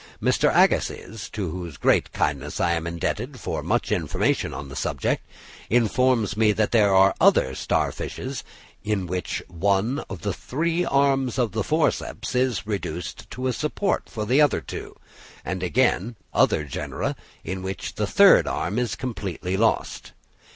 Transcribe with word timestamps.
Mr. 0.19 0.51
Agassiz, 0.51 1.29
to 1.29 1.51
whose 1.51 1.77
great 1.77 2.11
kindness 2.11 2.59
I 2.59 2.71
am 2.71 2.87
indebted 2.87 3.39
for 3.39 3.61
much 3.61 3.91
information 3.91 4.51
on 4.51 4.67
the 4.67 4.75
subject, 4.75 5.23
informs 5.69 6.35
me 6.35 6.53
that 6.53 6.71
there 6.71 6.95
are 6.95 7.13
other 7.21 7.53
star 7.53 7.91
fishes, 7.91 8.43
in 8.83 9.05
which 9.05 9.43
one 9.47 9.99
of 10.09 10.21
the 10.23 10.33
three 10.33 10.83
arms 10.83 11.37
of 11.37 11.51
the 11.51 11.63
forceps 11.63 12.33
is 12.33 12.65
reduced 12.65 13.29
to 13.29 13.45
a 13.45 13.53
support 13.53 14.09
for 14.09 14.25
the 14.25 14.41
other 14.41 14.59
two; 14.59 14.95
and 15.45 15.61
again, 15.61 16.15
other 16.33 16.63
genera 16.63 17.15
in 17.43 17.61
which 17.61 17.93
the 17.93 18.07
third 18.07 18.47
arm 18.47 18.79
is 18.79 18.95
completely 18.95 19.55
lost. 19.55 20.13